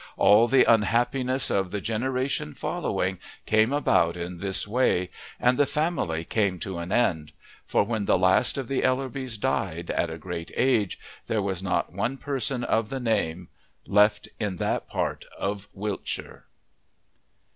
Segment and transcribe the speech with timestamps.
[0.17, 6.23] All the unhappiness of the "generation following" came about in this way, and the family
[6.25, 7.33] came to an end;
[7.67, 11.93] for when the last of the Ellerbys died at a great age there was not
[11.93, 13.49] one person of the name
[13.85, 16.45] left in that part of Wiltshire.